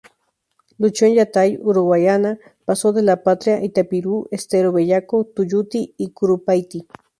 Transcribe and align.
Luchó 0.79 1.05
en 1.05 1.13
Yatay, 1.13 1.59
Uruguayana, 1.61 2.39
Paso 2.65 2.91
de 2.91 3.03
la 3.03 3.21
Patria, 3.21 3.63
Itapirú, 3.63 4.27
Estero 4.31 4.71
Bellaco, 4.71 5.25
Tuyutí 5.25 5.93
y 5.95 6.09
Curupaytí. 6.09 6.87